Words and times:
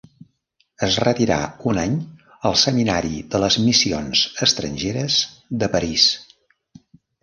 Es 0.87 0.95
retirà 1.03 1.37
un 1.73 1.81
any 1.83 1.99
al 2.51 2.57
seminari 2.63 3.21
de 3.37 3.45
les 3.47 3.61
Missions 3.69 4.27
estrangeres 4.49 5.23
de 5.65 5.75
París. 5.79 6.13